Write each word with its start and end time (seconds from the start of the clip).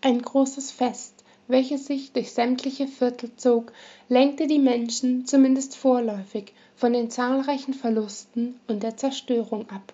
Ein 0.00 0.22
großes 0.22 0.70
Fest, 0.70 1.24
welches 1.48 1.86
sich 1.86 2.12
durch 2.12 2.30
sämtliche 2.30 2.86
Viertel 2.86 3.32
zog, 3.36 3.72
lenkte 4.08 4.46
die 4.46 4.60
Menschen 4.60 5.26
zumindest 5.26 5.74
vorläufig 5.74 6.52
von 6.76 6.92
den 6.92 7.10
zahlreichen 7.10 7.74
Verlusten 7.74 8.60
und 8.68 8.84
der 8.84 8.96
Zerstörung 8.96 9.68
ab. 9.70 9.92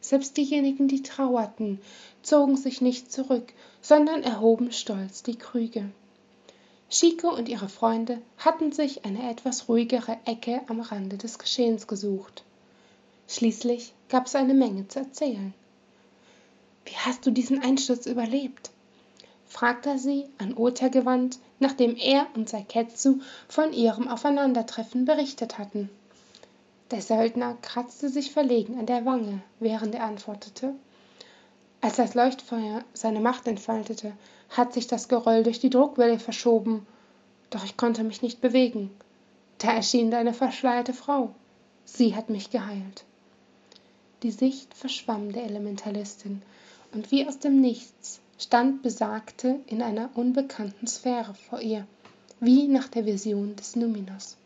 Selbst 0.00 0.36
diejenigen, 0.36 0.86
die 0.86 1.02
trauerten, 1.02 1.80
zogen 2.22 2.56
sich 2.56 2.80
nicht 2.80 3.10
zurück, 3.10 3.52
sondern 3.80 4.22
erhoben 4.22 4.70
stolz 4.70 5.24
die 5.24 5.36
Krüge. 5.36 5.90
Chico 6.88 7.34
und 7.34 7.48
ihre 7.48 7.68
Freunde 7.68 8.22
hatten 8.36 8.70
sich 8.70 9.04
eine 9.04 9.28
etwas 9.28 9.68
ruhigere 9.68 10.16
Ecke 10.26 10.60
am 10.68 10.80
Rande 10.80 11.18
des 11.18 11.40
Geschehens 11.40 11.88
gesucht. 11.88 12.44
Schließlich 13.26 13.94
gab 14.08 14.26
es 14.26 14.36
eine 14.36 14.54
Menge 14.54 14.86
zu 14.86 15.00
erzählen. 15.00 15.52
Wie 16.84 16.96
hast 16.98 17.26
du 17.26 17.32
diesen 17.32 17.60
Einsturz 17.60 18.06
überlebt? 18.06 18.70
Fragte 19.54 19.90
er 19.90 19.98
sie 19.98 20.26
an 20.36 20.54
Ota 20.54 20.88
gewandt, 20.88 21.38
nachdem 21.60 21.96
er 21.96 22.26
und 22.34 22.50
Saiketsu 22.50 23.20
von 23.48 23.72
ihrem 23.72 24.08
Aufeinandertreffen 24.08 25.06
berichtet 25.06 25.56
hatten. 25.56 25.88
Der 26.90 27.00
Söldner 27.00 27.56
kratzte 27.62 28.10
sich 28.10 28.32
verlegen 28.32 28.78
an 28.78 28.86
der 28.86 29.06
Wange, 29.06 29.40
während 29.60 29.94
er 29.94 30.04
antwortete 30.04 30.74
als 31.84 31.96
das 31.96 32.14
Leuchtfeuer 32.14 32.82
seine 32.94 33.20
Macht 33.20 33.46
entfaltete, 33.46 34.14
hat 34.48 34.72
sich 34.72 34.86
das 34.86 35.08
Geröll 35.08 35.42
durch 35.42 35.60
die 35.60 35.68
Druckwelle 35.68 36.18
verschoben, 36.18 36.86
doch 37.50 37.62
ich 37.62 37.76
konnte 37.76 38.04
mich 38.04 38.22
nicht 38.22 38.40
bewegen. 38.40 38.90
Da 39.58 39.70
erschien 39.70 40.10
deine 40.10 40.32
verschleierte 40.32 40.94
Frau. 40.94 41.34
Sie 41.84 42.16
hat 42.16 42.30
mich 42.30 42.48
geheilt. 42.48 43.04
Die 44.22 44.30
Sicht 44.30 44.72
verschwamm 44.72 45.30
der 45.30 45.44
Elementalistin, 45.44 46.40
und 46.94 47.10
wie 47.10 47.28
aus 47.28 47.38
dem 47.38 47.60
Nichts 47.60 48.20
stand 48.38 48.82
Besagte 48.82 49.60
in 49.66 49.82
einer 49.82 50.10
unbekannten 50.14 50.86
Sphäre 50.86 51.34
vor 51.34 51.60
ihr, 51.60 51.86
wie 52.40 52.66
nach 52.66 52.88
der 52.88 53.06
Vision 53.06 53.54
des 53.56 53.76
Numinos. 53.76 54.36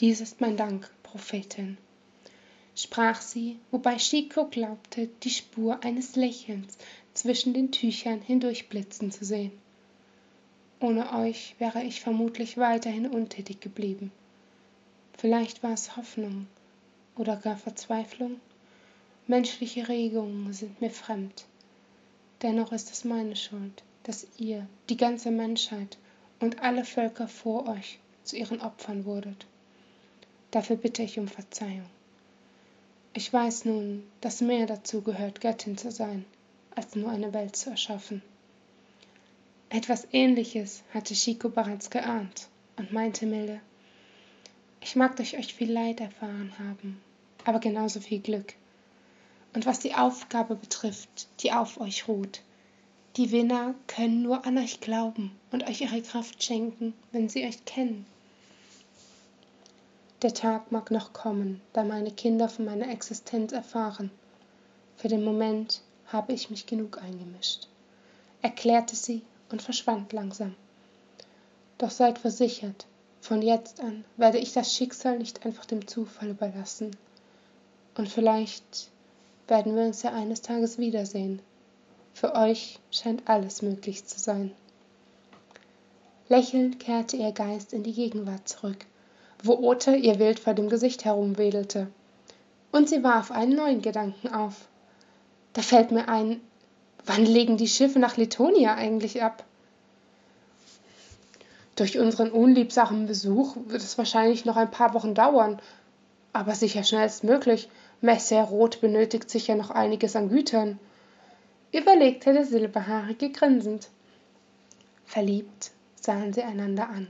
Dies 0.00 0.20
ist 0.20 0.40
mein 0.40 0.56
Dank, 0.56 0.90
Prophetin, 1.02 1.78
sprach 2.76 3.20
sie, 3.20 3.58
wobei 3.70 3.96
Chico 3.96 4.46
glaubte, 4.46 5.08
die 5.22 5.30
Spur 5.30 5.82
eines 5.82 6.16
Lächelns 6.16 6.76
zwischen 7.14 7.54
den 7.54 7.70
Tüchern 7.72 8.20
hindurchblitzen 8.20 9.10
zu 9.10 9.24
sehen. 9.24 9.52
Ohne 10.80 11.12
euch 11.14 11.54
wäre 11.58 11.82
ich 11.84 12.00
vermutlich 12.00 12.58
weiterhin 12.58 13.06
untätig 13.06 13.60
geblieben. 13.60 14.12
Vielleicht 15.16 15.62
war 15.62 15.72
es 15.72 15.96
Hoffnung 15.96 16.46
oder 17.16 17.36
gar 17.36 17.56
Verzweiflung. 17.56 18.40
Menschliche 19.26 19.88
Regungen 19.88 20.52
sind 20.52 20.80
mir 20.80 20.90
fremd. 20.90 21.46
Dennoch 22.42 22.72
ist 22.72 22.90
es 22.92 23.04
meine 23.04 23.36
Schuld, 23.36 23.82
dass 24.02 24.26
ihr, 24.38 24.66
die 24.88 24.96
ganze 24.96 25.30
Menschheit 25.30 25.98
und 26.40 26.60
alle 26.60 26.84
Völker 26.84 27.28
vor 27.28 27.68
euch 27.68 27.98
zu 28.22 28.36
ihren 28.36 28.60
Opfern 28.60 29.04
wurdet. 29.04 29.46
Dafür 30.50 30.76
bitte 30.76 31.02
ich 31.02 31.18
um 31.18 31.28
Verzeihung. 31.28 31.86
Ich 33.12 33.32
weiß 33.32 33.64
nun, 33.64 34.02
dass 34.20 34.40
mehr 34.40 34.66
dazu 34.66 35.00
gehört, 35.02 35.40
Göttin 35.40 35.78
zu 35.78 35.90
sein, 35.90 36.24
als 36.74 36.96
nur 36.96 37.10
eine 37.10 37.32
Welt 37.32 37.56
zu 37.56 37.70
erschaffen. 37.70 38.22
Etwas 39.70 40.06
Ähnliches 40.12 40.82
hatte 40.92 41.14
Chico 41.14 41.48
bereits 41.48 41.90
geahnt 41.90 42.48
und 42.76 42.92
meinte 42.92 43.26
milde, 43.26 43.60
ich 44.80 44.96
mag 44.96 45.16
durch 45.16 45.36
euch 45.38 45.54
viel 45.54 45.72
Leid 45.72 46.00
erfahren 46.00 46.52
haben, 46.58 47.00
aber 47.44 47.58
genauso 47.58 48.00
viel 48.00 48.20
Glück. 48.20 48.54
Und 49.54 49.66
was 49.66 49.78
die 49.78 49.94
Aufgabe 49.94 50.56
betrifft, 50.56 51.28
die 51.40 51.52
auf 51.52 51.80
euch 51.80 52.08
ruht, 52.08 52.42
die 53.16 53.30
Winner 53.30 53.74
können 53.86 54.22
nur 54.22 54.44
an 54.44 54.58
euch 54.58 54.80
glauben 54.80 55.30
und 55.52 55.68
euch 55.68 55.80
ihre 55.80 56.02
Kraft 56.02 56.42
schenken, 56.42 56.92
wenn 57.12 57.28
sie 57.28 57.46
euch 57.46 57.64
kennen. 57.64 58.04
Der 60.22 60.34
Tag 60.34 60.72
mag 60.72 60.90
noch 60.90 61.12
kommen, 61.12 61.60
da 61.72 61.84
meine 61.84 62.10
Kinder 62.10 62.48
von 62.48 62.64
meiner 62.64 62.88
Existenz 62.90 63.52
erfahren. 63.52 64.10
Für 64.96 65.06
den 65.06 65.22
Moment 65.22 65.82
habe 66.08 66.32
ich 66.32 66.50
mich 66.50 66.66
genug 66.66 67.00
eingemischt, 67.00 67.68
erklärte 68.42 68.96
sie 68.96 69.22
und 69.50 69.62
verschwand 69.62 70.12
langsam. 70.12 70.56
Doch 71.78 71.90
seid 71.90 72.18
versichert, 72.18 72.86
von 73.20 73.42
jetzt 73.42 73.80
an 73.80 74.04
werde 74.16 74.38
ich 74.38 74.52
das 74.52 74.74
Schicksal 74.74 75.18
nicht 75.18 75.46
einfach 75.46 75.64
dem 75.64 75.86
Zufall 75.86 76.30
überlassen. 76.30 76.96
Und 77.96 78.08
vielleicht 78.08 78.90
werden 79.48 79.76
wir 79.76 79.84
uns 79.84 80.02
ja 80.02 80.12
eines 80.12 80.42
Tages 80.42 80.78
wiedersehen. 80.78 81.40
Für 82.12 82.34
euch 82.34 82.78
scheint 82.90 83.28
alles 83.28 83.62
möglich 83.62 84.06
zu 84.06 84.18
sein. 84.18 84.52
Lächelnd 86.28 86.80
kehrte 86.80 87.16
ihr 87.16 87.32
Geist 87.32 87.72
in 87.72 87.82
die 87.82 87.92
Gegenwart 87.92 88.48
zurück 88.48 88.86
wo 89.44 89.58
Ote 89.58 89.94
ihr 89.94 90.18
wild 90.18 90.40
vor 90.40 90.54
dem 90.54 90.70
Gesicht 90.70 91.04
herumwedelte. 91.04 91.88
Und 92.72 92.88
sie 92.88 93.04
warf 93.04 93.30
einen 93.30 93.54
neuen 93.54 93.82
Gedanken 93.82 94.28
auf. 94.28 94.54
Da 95.52 95.60
fällt 95.60 95.90
mir 95.90 96.08
ein, 96.08 96.40
wann 97.04 97.24
legen 97.24 97.58
die 97.58 97.68
Schiffe 97.68 97.98
nach 97.98 98.16
Letonia 98.16 98.74
eigentlich 98.74 99.22
ab? 99.22 99.44
Durch 101.76 101.98
unseren 101.98 102.30
unliebsamen 102.30 103.06
Besuch 103.06 103.56
wird 103.66 103.82
es 103.82 103.98
wahrscheinlich 103.98 104.46
noch 104.46 104.56
ein 104.56 104.70
paar 104.70 104.94
Wochen 104.94 105.14
dauern, 105.14 105.60
aber 106.32 106.54
sicher 106.54 106.82
schnellstmöglich. 106.82 107.68
Messer 108.04 108.42
Rot 108.42 108.82
benötigt 108.82 109.30
sicher 109.30 109.54
noch 109.54 109.70
einiges 109.70 110.14
an 110.14 110.28
Gütern, 110.28 110.78
überlegte 111.72 112.34
der 112.34 112.44
Silberhaarige 112.44 113.30
grinsend. 113.30 113.88
Verliebt 115.06 115.70
sahen 115.98 116.34
sie 116.34 116.42
einander 116.42 116.90
an. 116.90 117.06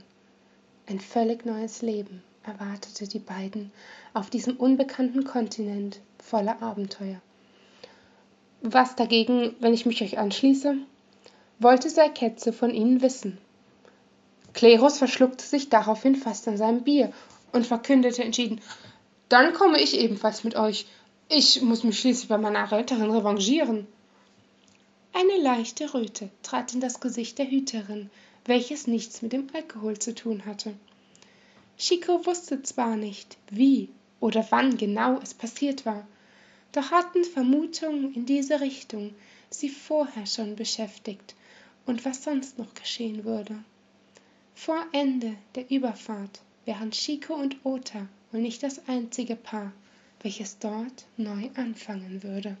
Ein 0.87 1.01
völlig 1.01 1.45
neues 1.45 1.81
Leben 1.81 2.23
erwartete 2.45 3.09
die 3.09 3.19
beiden 3.19 3.73
auf 4.13 4.29
diesem 4.29 4.55
unbekannten 4.55 5.25
Kontinent 5.25 5.99
voller 6.17 6.61
Abenteuer. 6.61 7.19
Was 8.61 8.95
dagegen, 8.95 9.53
wenn 9.59 9.73
ich 9.73 9.85
mich 9.85 10.01
euch 10.01 10.17
anschließe? 10.17 10.77
wollte 11.59 11.89
Seiketze 11.89 12.53
von 12.53 12.73
ihnen 12.73 13.01
wissen. 13.01 13.37
Klerus 14.53 14.99
verschluckte 14.99 15.43
sich 15.43 15.67
daraufhin 15.67 16.15
fast 16.15 16.47
an 16.47 16.55
seinem 16.55 16.85
Bier 16.85 17.11
und 17.51 17.67
verkündete 17.67 18.23
entschieden: 18.23 18.61
Dann 19.29 19.53
komme 19.53 19.81
ich 19.81 19.99
ebenfalls 19.99 20.43
mit 20.43 20.55
euch. 20.55 20.85
Ich 21.29 21.61
muss 21.61 21.83
mich 21.83 21.99
schließlich 21.99 22.29
bei 22.29 22.37
meiner 22.37 22.71
Retterin 22.71 23.09
revanchieren. 23.09 23.87
Eine 25.13 25.41
leichte 25.41 25.93
Röte 25.93 26.29
trat 26.43 26.73
in 26.73 26.81
das 26.81 26.99
Gesicht 26.99 27.37
der 27.39 27.49
Hüterin, 27.49 28.09
welches 28.45 28.85
nichts 28.85 29.21
mit 29.21 29.33
dem 29.33 29.47
Alkohol 29.53 29.97
zu 29.97 30.13
tun 30.13 30.45
hatte. 30.45 30.75
Chico 31.77 32.25
wusste 32.25 32.61
zwar 32.61 32.95
nicht, 32.95 33.37
wie 33.49 33.89
oder 34.19 34.45
wann 34.49 34.77
genau 34.77 35.19
es 35.21 35.33
passiert 35.33 35.85
war, 35.85 36.07
doch 36.71 36.91
hatten 36.91 37.23
Vermutungen 37.23 38.13
in 38.13 38.25
diese 38.25 38.61
Richtung 38.61 39.15
sie 39.49 39.69
vorher 39.69 40.25
schon 40.25 40.55
beschäftigt 40.55 41.35
und 41.85 42.05
was 42.05 42.23
sonst 42.23 42.57
noch 42.57 42.73
geschehen 42.73 43.23
würde. 43.23 43.57
Vor 44.53 44.85
Ende 44.91 45.35
der 45.55 45.69
Überfahrt 45.71 46.41
wären 46.65 46.91
Chico 46.91 47.33
und 47.33 47.57
Ota 47.63 48.07
wohl 48.35 48.41
nicht 48.41 48.63
das 48.63 48.81
einzige 48.89 49.37
Paar, 49.37 49.71
welches 50.21 50.59
dort 50.59 51.05
neu 51.15 51.49
anfangen 51.55 52.21
würde. 52.21 52.57